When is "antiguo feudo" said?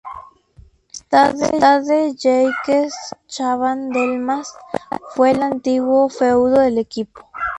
5.43-6.59